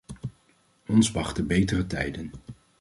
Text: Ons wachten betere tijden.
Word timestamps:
Ons 0.87 1.11
wachten 1.11 1.47
betere 1.47 1.87
tijden. 1.87 2.31